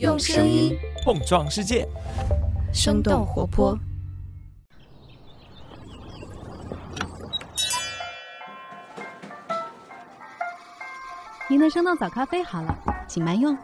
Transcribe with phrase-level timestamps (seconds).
[0.00, 1.86] 用声音碰撞世界，
[2.72, 3.78] 生动活泼。
[11.48, 12.76] 您的生动早咖啡好了，
[13.06, 13.56] 请慢用。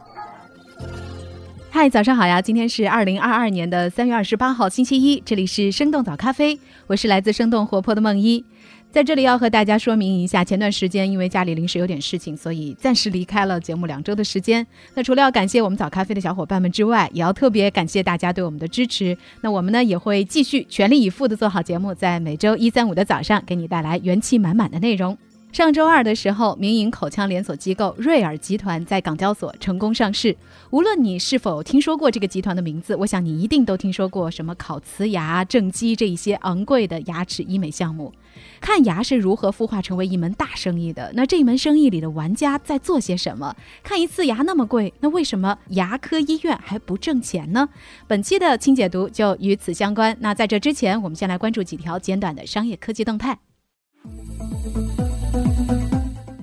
[1.68, 2.40] 嗨，早上好呀！
[2.40, 8.44] 今天是二零二二年的三月二十八号，星期一，这里是生动早咖啡，我是来自生动活泼的梦一。
[8.92, 14.66] 在这里要和大家说明一下，前段时间因为家里临时有点事情，所以暂时离开了节目两周的时间。
[14.94, 19.16] 那除了要感谢我们早咖啡的小伙伴们之外，也要特别感谢大家对我们的支持。
[19.42, 25.16] 那我们呢也会继续全力以赴的做好节目，在每周一、三、五的早上给你带来元气满满的内容。
[25.52, 30.36] 上周二的时候，民营口腔连锁机构瑞尔集团在港交所成功上市。
[30.70, 38.12] 无论你是否听说过这个集团的名字，我想你一定都听说过什么烤瓷牙、正畸这一些昂贵的牙齿医美项目。
[38.60, 41.10] 看牙是如何孵化成为一门大生意的？
[41.16, 43.56] 那这一门生意里的玩家在做些什么？
[43.82, 47.68] 看一次牙那么贵，那为什么牙科医院还不挣钱呢？
[48.06, 50.16] 本期的清解读就与此相关。
[50.20, 53.40] 那在这之前，我们先来关注几条简短的商业科技动态。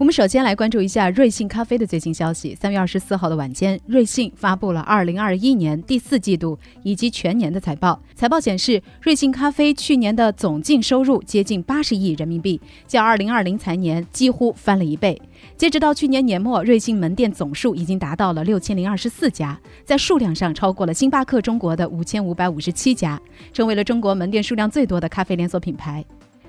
[0.08, 2.56] 我们首先来关注一下瑞幸咖啡的最新消息。
[2.56, 8.02] 三月二十四号的晚间，瑞幸发布了二零二一年第四季度以及全年的财报。
[8.16, 15.22] 财报显示，瑞幸咖啡去年的总净收入接近八十亿人民币，较二零二零财年几乎翻了一倍。
[15.58, 26.06] 截止到去年年末，瑞幸门店总数已经达到了六千零二十四家，在数量上超过了星巴克中国的五千五百五十七家，成为了中国门店数量最多的咖啡连锁品牌。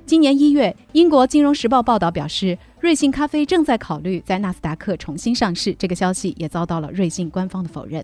[0.09, 5.75] 今年一月，英国金融时报报道表示，瑞幸咖啡正在考虑在纳斯达克重新上市。
[5.75, 8.03] 这个消息也遭到了瑞幸官方的否认。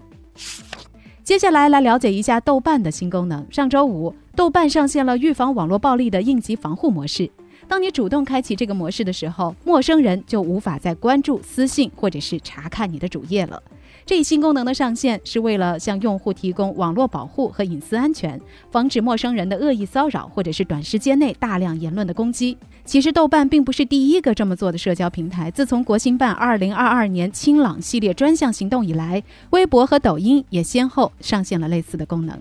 [1.22, 3.47] 接下来，来了解一下豆瓣的新功能。
[3.50, 7.30] 上周五，豆瓣上线了预防网络暴力的应急防护模式。
[7.66, 13.62] 当你主动开启这个模式的时候，陌生人就无法再关注、私信或者是查看你的主页了。
[14.06, 18.38] 这一新功能的上线是为了向用户提供网络保护和隐私安全，
[18.70, 22.58] 防止陌生人的恶意骚扰或者是短时间内大量言论的攻击。
[22.84, 25.50] 其实，豆瓣并不是第一个这么做的社交平台。
[25.50, 32.38] 自从国新办2022年清朗系列专项行动以来，微博和抖音也先后上线了类似的功能。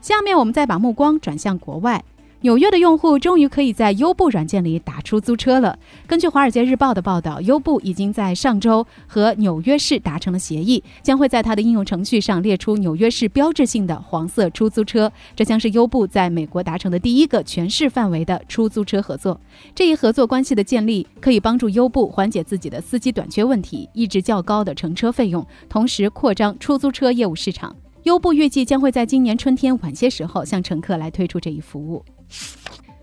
[0.00, 2.02] 下面我们再把目光转向国外。
[2.44, 5.78] 纽约的用户终于可以在优步软件里打出租车了。
[6.06, 15.10] 根据《华尔街日报》的报道，优步已经在上周和纽约市达成了协议，将会在它的应用程序上列出纽约市标志性的黄色出租车。
[15.34, 19.40] 这将是优步在美国达成的第一个全市范围的出租车合作。
[19.74, 27.74] 这一合作关系的建立，可以帮助优步缓解自己的司机短缺问题，抑制较高的乘车费用，同时扩张出租车业务市场。
[28.02, 32.04] 优步预计将会在今年春天晚些时候向乘客来推出这一服务。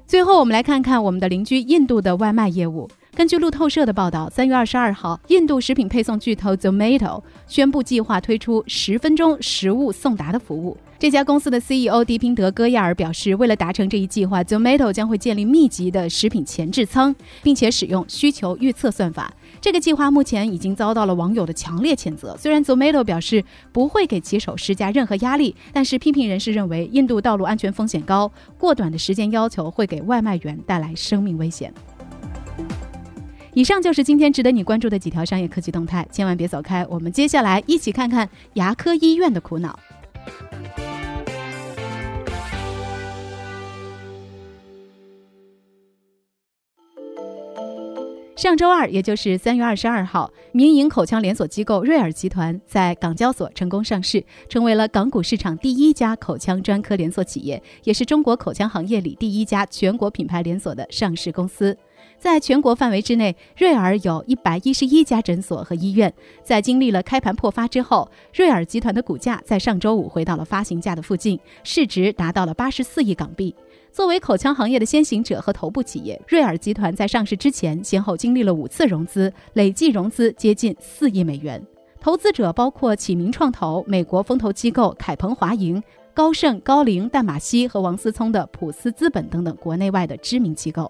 [0.08, 2.90] 最后，我们来看看我们的邻居印度的外卖业务。
[3.14, 10.78] 根据路透社的报道，三月二十二号，印度食品配送巨头 Zomato 宣布计划推出十分钟食物送达的服务。
[10.98, 19.34] 这家公司的 CEO 迪宾德·戈亚尔表示，为了达成这一计划，Zomato 将会建立密集的食品前置仓，并且使用需求预测算法。
[19.62, 22.36] 这个计划目前已经遭到了网友的强烈谴责。
[22.36, 31.72] 虽然 Zomato 表示不会给骑手施加任何压力，但是批评人士认为，印度道路安全风险高，过短的时间要求会给外卖员带来生命危险。
[33.54, 36.84] 以上就是今天值得你关注的几条商业科技动态，千万别走开。
[36.90, 39.78] 我们接下来一起看看牙科医院的苦恼。
[48.42, 61.78] 上周二，也就是三月二十二号，民营口腔连锁机构瑞尔集团在港交所成功上市，成为了港股市场第一家口腔专科连锁企业，也是中国口腔行业里第一家全国品牌连锁的上市公司。
[62.18, 66.12] 在全国范围之内，瑞尔有一百一十一家诊所和医院。
[66.44, 73.54] 在经历了开盘破发之后，瑞尔集团的股价在上周五回到了发行价的附近，市值达到了八十四亿港币。
[73.92, 81.62] 作为口腔行业的先行者和头部企业，瑞尔集团在上市之前，先后经历了五次融资，累计融资接近四亿美元。
[82.00, 85.84] 投资者包括启明创投、美国风投机构凯鹏华盈、
[86.14, 90.90] 高盛、高瓴、淡马锡和王思聪的普思资本等等国内外的知名机构。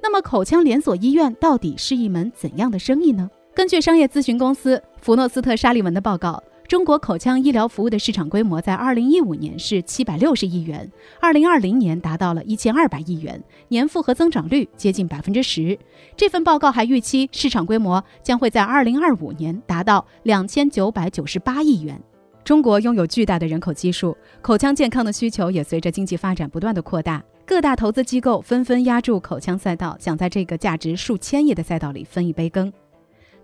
[0.00, 3.28] 那么，口腔连锁医院到底是一门怎样的生意呢？
[3.52, 6.40] 根据商业咨询公司福诺斯特沙利文的报告。
[6.68, 10.90] 中国口腔医疗服务的市场规模在二零一五年是七百六十亿元，
[11.20, 15.78] 二零二零年达到了一千二百亿元，年复合增长率接近百分之十。
[16.16, 22.00] 这份报告还预期市场规模将会在二零二五年达到两千九百九十八亿元。
[22.42, 32.72] 中国拥有巨大的人口基数，口腔健康的需求也随着经济发展不断的扩大，各大投资机构纷纷压住口腔赛道，想在这个价值数千亿的赛道里分一杯羹。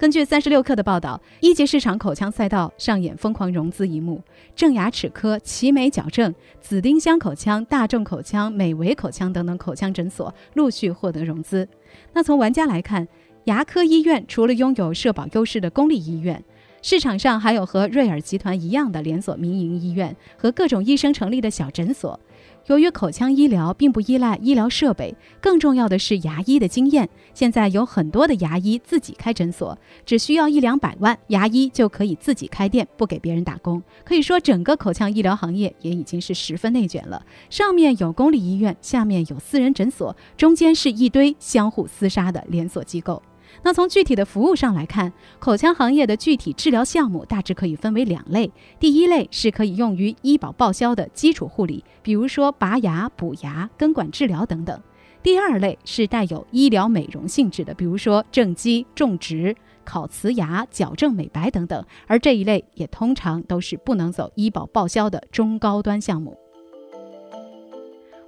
[0.03, 4.21] 根据三十六氪的报道，一级市场口腔赛道上演疯狂融资一幕，
[4.57, 11.69] 正牙齿科、奇美矫正、紫丁香口腔、大众口腔、美维口腔等等口腔诊所陆续获得融资。
[12.15, 13.07] 那从玩家来看，
[13.45, 16.43] 牙科医院除了拥有社保优势的公立医院，
[16.83, 22.19] 市场上还有和瑞尔集团一样的连锁民营医院和各种医生成立的小诊所。
[22.67, 27.09] 由于口腔医疗并不依赖医疗设备，更重要的是牙医的经验。
[27.35, 29.77] 现在有很多的牙医自己开诊所，
[30.07, 33.83] 只需要一两百万，牙医就可以自己开店，不给别人打工。
[34.05, 37.25] 可以说，整个口腔医疗行业也已经是十分内卷了。
[37.51, 43.21] 上面有公立医院，下面有私人诊所，中间是一堆相互厮杀的连锁机构。
[43.63, 48.51] 那从具体的服务上来看，口腔行业的具体治疗项目大致可以分为两类。
[48.81, 54.77] 第一类是可以用于医保报销的基础护理，比如说拔牙、补牙、根管治疗等等；
[55.23, 61.85] 第二类是带有医疗美容性质的，比如说正畸、种植、烤瓷牙、矫正美白等等。
[62.07, 66.37] 而这一类也通常都是不能走医保报销的中高端项目。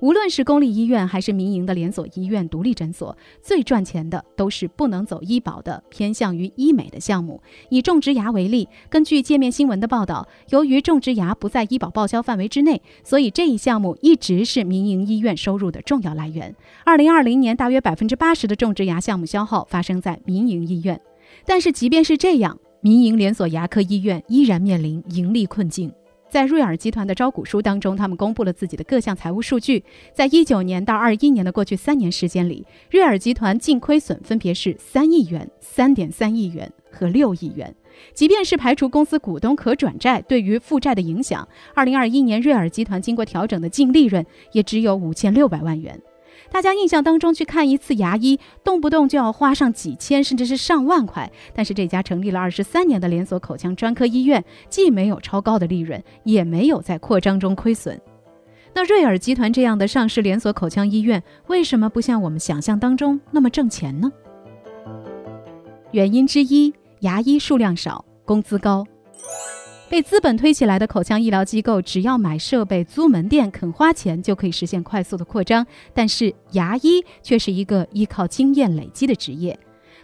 [0.05, 7.41] 无论是公立医院还是民营的连锁医院、独立诊所，最赚钱的都是不能走医保的、偏向于医美的项目。
[7.71, 16.55] 以种植牙为例，根据界面新闻的报道，由于种植牙不在医保报销范围之内，所以这一项目一直是民营医院收入的重要来源。
[16.85, 21.01] 二零二零年，大约百分之八十的种植牙项目消耗发生在民营医院。
[21.47, 25.91] 但是，即便是这样，民营连锁牙科医院依然面临盈利困境。
[26.35, 29.85] 在瑞尔集团的招股书当中，他们公布了自己的各项财务数据。
[30.13, 37.73] 在一九年到二一年的过去三年时间里，瑞尔集团净亏损分别是三亿元、三点三亿元和六亿元。
[38.15, 45.97] 即便是排除公司股东可转债对于负债的影响，二零二一年瑞尔集团经过调整的净利润也只有五千六百万元。
[46.51, 51.31] 大家印象当中，去看一次牙医，动不动就要花上几千，甚至是上万块。
[51.55, 58.01] 但是这家成立了二十三年的连锁口腔专科医院，既没有超高的利润，也没有在扩张中亏损。
[58.75, 64.11] 那瑞尔集团这样的上市连锁口腔医院，为什么不像我们想象当中那么挣钱呢？
[65.93, 68.85] 原因之一，牙医数量少，工资高。
[69.89, 75.65] 被资本推起来的口腔医疗机构，只要买设备、租门店、肯花钱，就可以实现快速的扩张。
[75.93, 79.57] 但是牙医却是一个依靠经验累积的职业。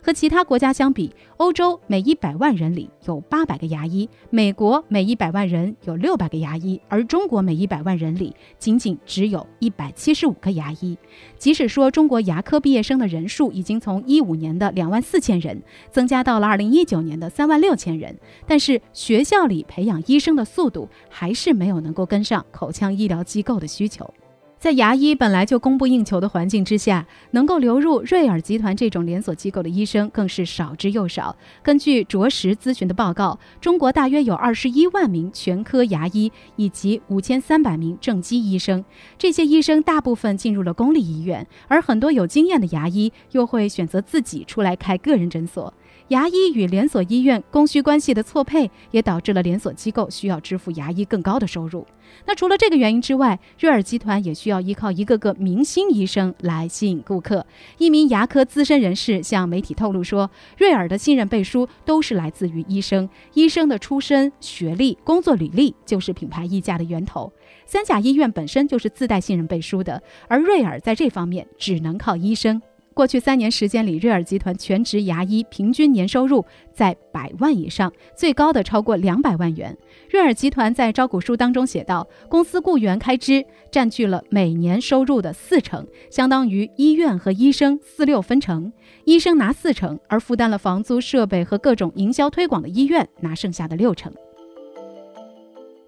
[0.02, 10.96] 和其他国家相比，欧洲每一百万人里有八百个牙医，美国每一百万人有六百个牙医，而中国每一百万人里仅仅只有一百七十五个牙医。
[11.38, 18.16] 即使说中国牙科毕业生的人数已经从一五年的两万四千人增加到了二零一九年的三万六千人，
[18.46, 24.12] 但是学校里培养医生的速度还是没有能够跟上口腔医疗机构的需求。
[24.60, 31.34] 在牙医本来就供不应求的环境之下，能够流入瑞尔集团这种连锁机构的医生更是少之又少。
[31.62, 38.84] 根据卓识咨询的报告，中国大约有二十一万名全科牙医以及五千三百名正畸医生。
[39.16, 45.72] 这些医生大部分进入了公立医院，而很多有经验的牙医又会选择自己出来开个人诊所。
[46.10, 51.86] 牙医与连锁医院供需关系的错配，也导致了连锁机构需要支付牙医更高的收入。
[52.26, 57.46] 那除了这个原因之外，瑞尔集团也需要依靠一个个明星医生来吸引顾客。
[57.78, 60.28] 一名牙科资深人士向媒体透露说，
[60.58, 67.32] 瑞尔的信任背书都是来自于医生，医生的出身、学历、工作履历就是品牌溢价的源头。
[67.66, 72.60] 三甲医院本身就是自带信任背书的，而瑞尔在这方面只能靠医生。
[73.00, 79.74] 过去三年时间里，瑞尔集团全职牙医平均年收入在百万以上，最高的超过两百万元。
[80.10, 83.42] 瑞尔集团在招股书当中写道，公司雇员开支
[83.72, 88.70] 占据了每年收入的四成，相当于医院和医生四六分成，
[89.06, 94.12] 医生拿四成，而负担了房租、设备和各种营销推广的医院拿剩下的六成。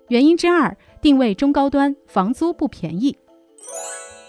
[0.08, 3.14] 原因之二，定位中高端，房租不便宜。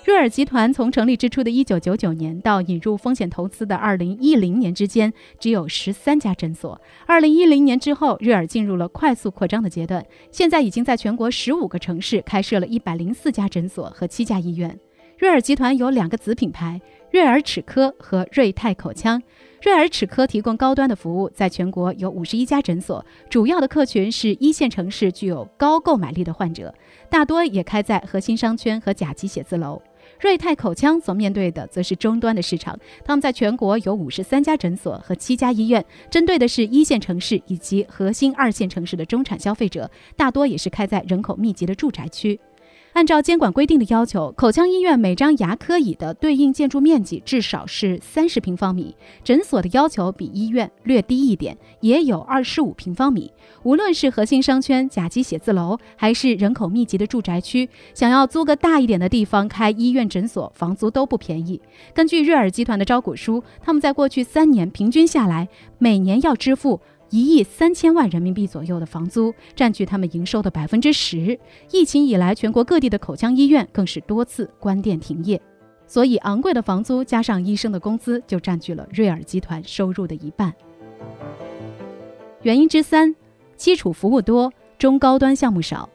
[0.05, 6.79] 瑞尔集团从成立之初的一九九九年到引入风险投资的二零一零年之间，只有十三家诊所。
[7.05, 14.77] 二零一零年之后，瑞尔进入了快速扩张的阶段，现在已经在全国十五个城市开设了一百零四家诊所和七家医院。
[15.17, 19.23] 瑞尔集团有两个子品牌：瑞尔齿科和瑞泰口腔。
[19.61, 26.75] 瑞尔齿科提供高端的服务，在全国有五十一家诊所，主要的客群是一线城市具有高购买力的患者，
[27.09, 29.81] 大多也开在核心商圈和甲级写字楼。
[30.23, 42.39] 瑞泰口腔所面对的则是终端的市场，他们在全国有五十三家诊所和七家医院，针对的是一线城市以及核心二线城市的中产消费者，大多也是开在人口密集的住宅区。
[42.93, 48.95] 按照监管规定的要求，口腔医院每张牙科椅的对应建筑面积至少是三十平方米。
[49.23, 53.31] 诊所的要求比医院略低一点，也有二十五平方米。
[53.63, 61.59] 无论是核心商圈、甲级写字楼，还是人口密集的住宅区，想要租个大一点的地方开医院诊所，房租都不便宜。
[61.95, 66.79] 根据瑞尔集团的招股书，他们在过去三年平均下来，每年要支付。
[67.13, 71.39] 一亿三千万人民币左右的房租占据他们营收的百分之十。
[71.71, 75.39] 疫情以来，全国各地的口腔医院更是多次关店停业，
[75.85, 80.51] 所以昂贵的房租加上医生的工资，就占据了瑞尔集团收入的一半。
[82.41, 83.15] 原因之三，
[83.55, 85.87] 基础服务多，中高端项目少。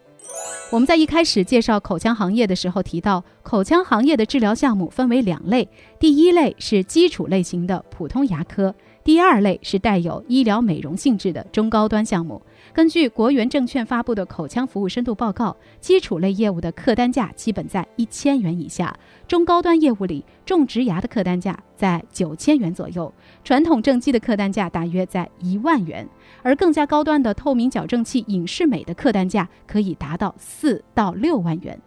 [0.71, 8.73] 我们在一开始介绍口腔行业的时候提到，口腔行业的治疗项目分为两类，第一类是基础类型的普通牙科。
[9.09, 12.43] 第二类是带有医疗美容性质的中高端项目。
[12.75, 18.93] 根据国元证券发布的口腔服务深度报告，基础类业务的客单价基本在一千元以下；
[19.27, 23.11] 中高端业务里，种植牙的客单价在九千元左右，
[23.43, 26.07] 传统正畸的客单价大约在一万元，
[26.43, 31.81] 而更加高端的透明矫正器隐适美的客单价可以达到四到六万元。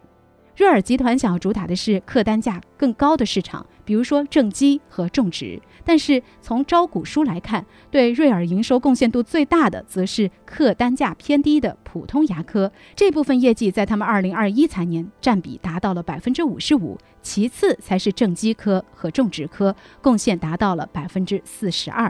[0.58, 5.62] 瑞尔集团想要主打的是客单价更高的市场，比如说正畸和种植。
[5.84, 22.10] 但是从招股书来看，对瑞尔营收贡献度最大的，则是客单价偏低的普通牙科这部分业绩，在他们二零二一财年占比达到了百分之五十五，其次才是正畸科和种植科，贡献达到了百分之四十二。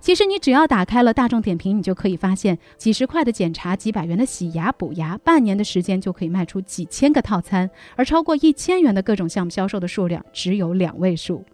[0.00, 11.44] 其实你只要打开了大众点评，你就可以发现，几十块的检查、几百元的洗牙补牙，半年的时间就可以卖出几千个套餐，而超过一千元的各种项目销售的数量只有两位数。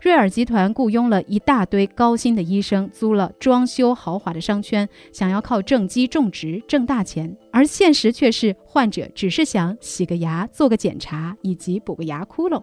[0.00, 12.62] 瑞尔集团雇佣了一大堆高薪的医生，租了装修豪华的商圈，想要靠正畸种植挣大钱，而现实却是患者只是想洗个牙、做个检查以及补个牙窟窿。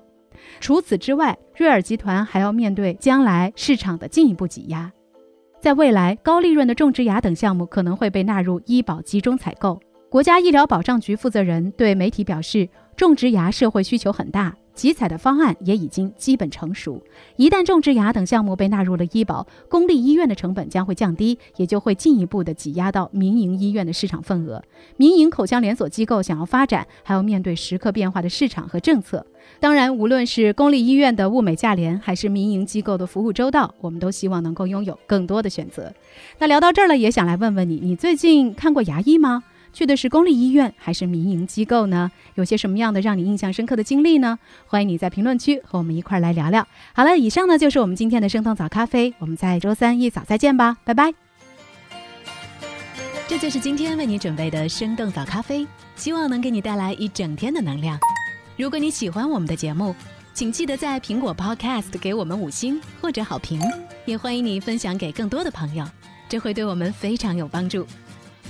[0.60, 4.92] 除此之外，瑞尔集团还要面对将来市场的进一步挤压。
[5.62, 9.80] 在未来，高利润的种植牙等项目可能会被纳入医保集中采购。
[10.10, 14.56] 国家医疗保障局负责人对媒体表示，种植牙社会需求很大。
[14.82, 17.00] 集采的方案也已经基本成熟。
[17.36, 24.60] 一旦种植牙等项目被纳入了医保，公立医院的成本将会降低，也就会进一步的挤压到民营医院的市场份额。
[24.98, 29.24] 民营口腔连锁机构想要发展，还要面对时刻变化的市场和政策。
[29.60, 35.94] 当然，无论是公立医院的物美价廉，还是民营机构的服务周到，我们都希望能够拥有更多的选择。
[36.40, 39.44] 那聊到这儿了，也想来问问你，你最近看过牙医吗？
[39.74, 42.12] 去的是公立医院还是民营机构呢？
[42.36, 44.38] 有些什么样的让你印象深刻的经历呢？
[44.68, 46.68] 欢迎你在评论区和我们一块儿来聊聊。
[46.94, 51.14] 好了，以上呢就是我们今天的生动早咖啡，我们在周三一早再见吧，拜拜。
[53.28, 57.98] 这就是今天为你准备的生动早咖啡，希望能给你带来一整天的能量。
[58.58, 59.96] 如果你喜欢我们的节目，
[60.34, 63.62] 请记得在苹果 Podcast 给我们五星或者好评，
[64.06, 65.86] 也欢迎你分享给更多的朋友，
[66.28, 67.88] 这会对我们非常有帮助。